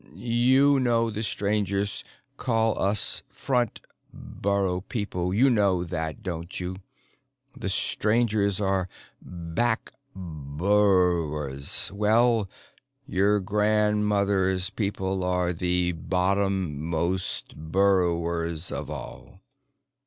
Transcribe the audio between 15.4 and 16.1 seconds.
the